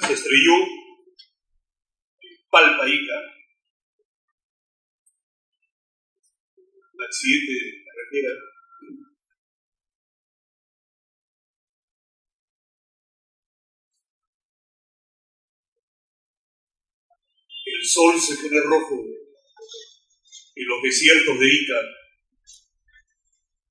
[0.00, 0.56] Se estrelló
[2.20, 3.18] en Palpa Ica.
[6.92, 8.34] Un accidente de carretera.
[17.66, 19.04] El sol se pone rojo
[20.56, 21.80] en los desiertos de Ica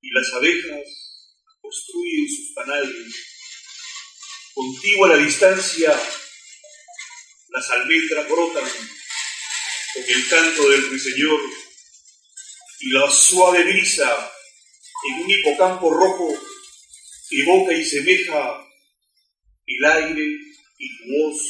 [0.00, 1.04] y las abejas
[1.60, 3.33] construyen sus panales
[4.54, 6.00] Contigo a la distancia,
[7.48, 11.40] las almendras brotan con el canto del ruiseñor
[12.80, 14.32] y la suave brisa
[15.08, 16.28] en un hipocampo rojo
[17.30, 18.64] evoca y semeja
[19.66, 20.24] el aire
[20.78, 21.42] y tu voz,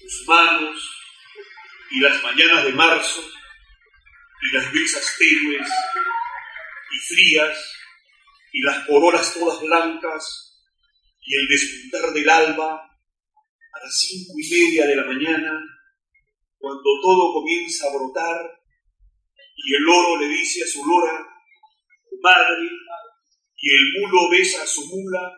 [0.00, 0.76] tus manos
[1.92, 3.24] y las mañanas de marzo
[4.42, 5.68] y las brisas tenues
[6.92, 7.58] y frías
[8.52, 10.49] y las corolas todas blancas
[11.30, 15.52] y el despuntar del alba a las cinco y media de la mañana,
[16.58, 18.50] cuando todo comienza a brotar
[19.54, 21.24] y el oro le dice a su lora,
[22.20, 22.68] madre,
[23.56, 25.32] y el mulo besa a su mula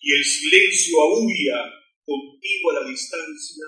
[0.00, 1.60] y el silencio aúlla
[2.06, 3.66] contigo a la distancia,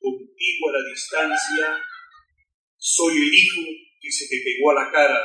[0.00, 1.82] contigo a la distancia,
[2.78, 3.60] soy el hijo
[4.00, 5.20] que se te pegó a la cara.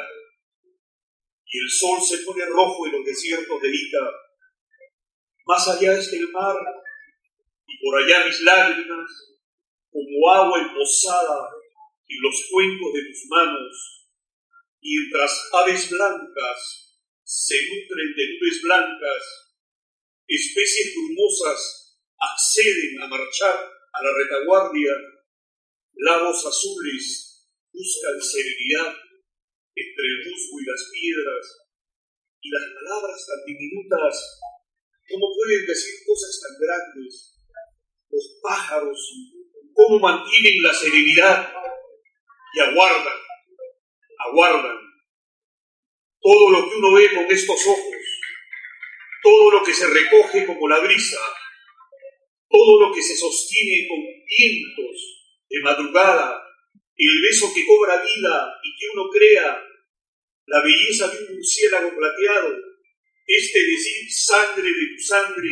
[1.46, 4.23] Y el sol se pone rojo en los desiertos de Ica
[5.46, 6.56] más allá está el mar,
[7.68, 9.10] y por allá mis lágrimas,
[9.92, 11.50] como agua emposada
[12.08, 14.08] en los cuencos de tus manos,
[14.82, 19.24] mientras aves blancas se nutren de nubes blancas,
[20.28, 23.56] especies brumosas acceden a marchar
[23.94, 24.94] a la retaguardia,
[25.96, 28.96] lagos azules buscan serenidad
[29.76, 31.46] entre el musgo y las piedras,
[32.42, 34.40] y las palabras tan diminutas
[35.14, 37.38] ¿Cómo pueden decir cosas tan grandes?
[38.10, 38.98] Los pájaros,
[39.76, 41.54] ¿cómo mantienen la serenidad?
[42.56, 43.20] Y aguardan,
[44.18, 44.78] aguardan.
[46.20, 48.04] Todo lo que uno ve con estos ojos,
[49.22, 51.20] todo lo que se recoge como la brisa,
[52.50, 56.42] todo lo que se sostiene con vientos de madrugada,
[56.96, 59.64] el beso que cobra vida y que uno crea,
[60.48, 62.73] la belleza de un murciélago plateado,
[63.26, 65.50] este decir sangre de tu sangre,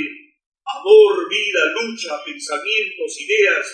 [0.66, 3.68] amor, vida, lucha, pensamientos, ideas,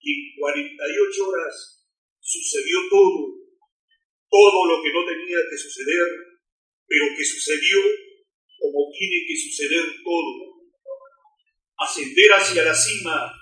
[0.00, 1.86] y en 48 horas
[2.20, 3.34] sucedió todo,
[4.28, 6.06] todo lo que no tenía que suceder,
[6.86, 7.78] pero que sucedió
[8.58, 10.60] como tiene que suceder todo.
[11.78, 13.32] Ascender hacia la cima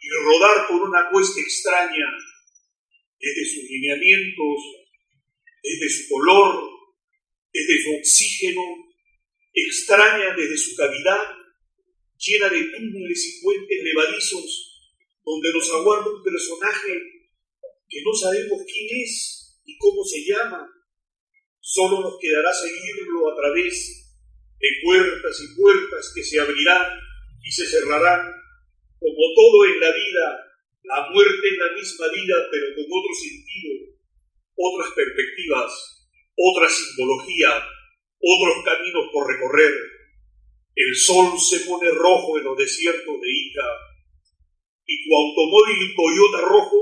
[0.00, 2.06] y rodar por una cuesta extraña,
[3.18, 4.60] desde sus lineamientos,
[5.62, 6.70] desde su color,
[7.50, 8.83] desde su oxígeno,
[9.54, 11.22] extraña desde su cavidad,
[12.18, 14.80] llena de túneles y puentes levadizos,
[15.24, 16.92] donde nos aguarda un personaje
[17.88, 20.68] que no sabemos quién es y cómo se llama.
[21.60, 24.04] Solo nos quedará seguirlo a través
[24.58, 27.00] de puertas y puertas que se abrirán
[27.42, 28.32] y se cerrarán,
[28.98, 30.44] como todo en la vida,
[30.82, 33.94] la muerte en la misma vida, pero con otro sentido,
[34.56, 35.72] otras perspectivas,
[36.36, 37.64] otra simbología,
[38.24, 39.74] otros caminos por recorrer.
[40.74, 43.68] El sol se pone rojo en los desiertos de Ica
[44.86, 46.76] y tu automóvil Toyota rojo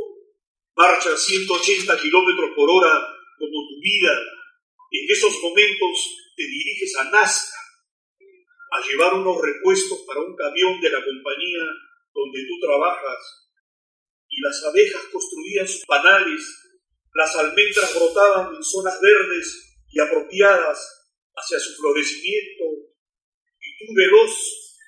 [0.77, 2.93] marcha a 180 kilómetros por hora
[3.39, 4.13] como tu vida.
[4.91, 5.95] En esos momentos
[6.37, 7.59] te diriges a Nazca
[8.73, 11.65] a llevar unos repuestos para un camión de la compañía
[12.15, 13.43] donde tú trabajas
[14.29, 16.41] y las abejas construían sus panales,
[17.15, 21.02] las almendras brotaban en zonas verdes y apropiadas
[21.35, 22.65] hacia su florecimiento,
[23.61, 24.33] y tú veloz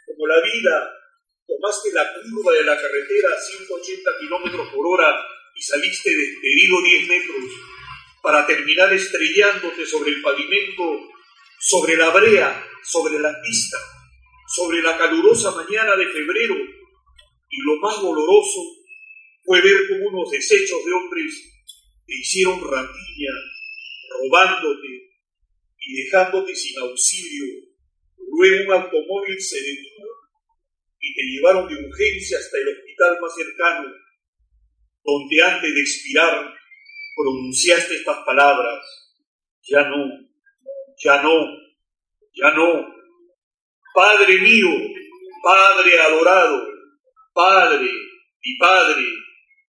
[0.06, 0.90] como la vida,
[1.46, 5.14] tomaste la curva de la carretera a 180 kilómetros por hora
[5.54, 7.44] y saliste despedido 10 metros
[8.22, 11.10] para terminar estrellándote sobre el pavimento,
[11.60, 13.78] sobre la brea, sobre la pista,
[14.54, 16.54] sobre la calurosa mañana de febrero.
[16.54, 18.60] Y lo más doloroso
[19.44, 21.54] fue ver como unos desechos de hombres
[22.06, 23.32] te hicieron rapiña,
[24.20, 25.03] robándote,
[25.86, 27.44] y dejándote sin auxilio.
[28.16, 30.08] Luego un automóvil se detuvo
[31.00, 33.92] y te llevaron de urgencia hasta el hospital más cercano,
[35.04, 36.54] donde antes de expirar
[37.16, 38.80] pronunciaste estas palabras,
[39.62, 40.28] ya no,
[41.02, 41.38] ya no,
[42.32, 42.94] ya no.
[43.94, 44.68] Padre mío,
[45.42, 46.66] Padre adorado,
[47.32, 47.86] Padre,
[48.44, 49.04] mi Padre,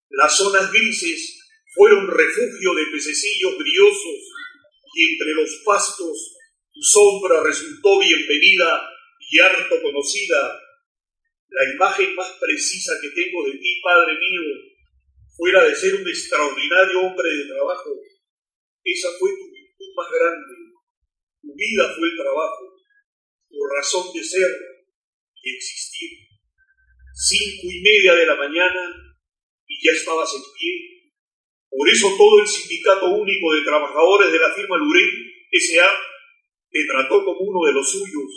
[0.10, 1.46] las zonas grises
[1.76, 4.45] fueron refugio de pececillos briosos
[4.96, 6.40] y entre los pastos
[6.72, 8.90] tu sombra resultó bienvenida
[9.20, 10.60] y harto conocida.
[11.50, 14.42] La imagen más precisa que tengo de ti, Padre mío,
[15.36, 17.92] fue la de ser un extraordinario hombre de trabajo.
[18.84, 20.56] Esa fue tu virtud más grande.
[21.42, 22.64] Tu vida fue el trabajo,
[23.50, 24.50] tu razón de ser
[25.44, 26.10] y existir.
[27.14, 29.16] Cinco y media de la mañana
[29.68, 30.95] y ya estabas en pie.
[31.76, 35.12] Por eso todo el Sindicato Único de Trabajadores de la firma Lurén
[35.52, 35.88] S.A.
[36.72, 38.32] te trató como uno de los suyos.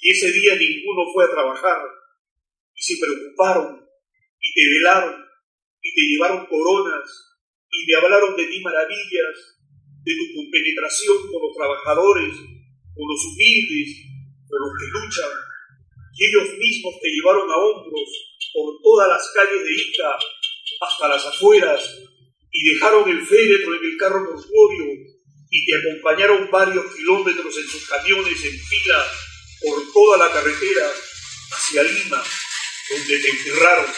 [0.00, 1.78] Y ese día ninguno fue a trabajar
[2.74, 3.86] y se preocuparon
[4.40, 5.14] y te velaron
[5.80, 7.06] y te llevaron coronas
[7.70, 9.36] y me hablaron de ti maravillas,
[10.02, 14.02] de tu compenetración con los trabajadores, con los humildes,
[14.50, 15.32] con los que luchan.
[16.18, 18.10] Y ellos mismos te llevaron a hombros
[18.52, 20.10] por todas las calles de Ica
[20.80, 22.11] hasta las afueras
[22.62, 24.94] y dejaron el féretro en el carro mortuorio
[25.50, 29.12] y te acompañaron varios kilómetros en sus camiones en fila
[29.62, 30.92] por toda la carretera
[31.50, 32.22] hacia Lima,
[32.88, 33.90] donde te enterraron.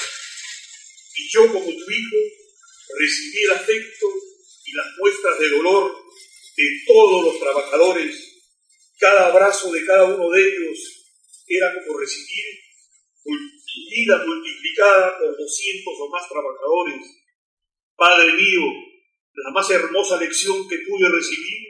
[1.15, 2.17] Y yo como tu hijo
[2.99, 4.07] recibí el afecto
[4.65, 5.95] y las muestras de dolor
[6.57, 8.17] de todos los trabajadores.
[8.99, 10.79] Cada abrazo de cada uno de ellos
[11.49, 12.45] era como recibir
[13.25, 17.24] vida multiplicada por doscientos o más trabajadores.
[17.96, 18.62] Padre mío,
[19.35, 21.69] la más hermosa lección que pude recibir,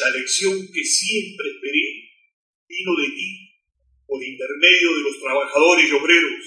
[0.00, 2.06] la lección que siempre esperé,
[2.68, 3.46] vino de ti
[4.06, 6.44] por intermedio de los trabajadores y obreros.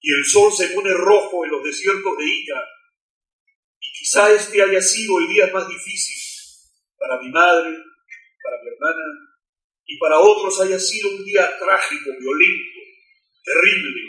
[0.00, 2.60] Y el sol se pone rojo en los desiertos de Ica.
[3.80, 6.22] Y quizá este haya sido el día más difícil
[6.98, 7.76] para mi madre,
[8.42, 9.04] para mi hermana,
[9.84, 12.80] y para otros haya sido un día trágico, violento,
[13.44, 14.00] terrible.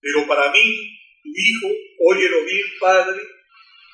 [0.00, 1.68] Pero para mí, tu hijo,
[2.02, 3.22] óyelo bien, Padre,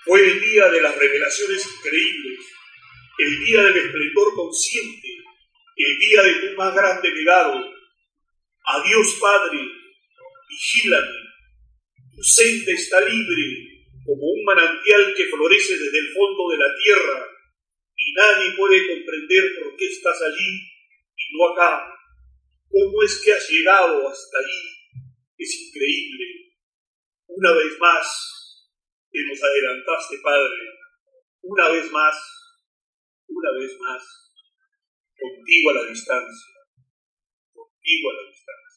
[0.05, 2.39] fue el día de las revelaciones increíbles,
[3.19, 5.09] el día del esplendor consciente,
[5.77, 7.55] el día de tu más grande legado.
[8.65, 9.59] Adiós, Padre,
[10.49, 11.29] vigílame.
[12.17, 17.27] Tu senda está libre como un manantial que florece desde el fondo de la tierra
[17.95, 20.63] y nadie puede comprender por qué estás allí
[21.17, 21.85] y no acá.
[22.71, 25.05] ¿Cómo es que has llegado hasta allí?
[25.37, 26.48] Es increíble.
[27.39, 28.69] Una vez más
[29.13, 30.59] que nos adelantaste, Padre.
[31.43, 32.17] Una vez más,
[33.29, 34.03] una vez más,
[35.17, 36.55] contigo a la distancia.
[37.55, 38.68] Contigo a la distancia.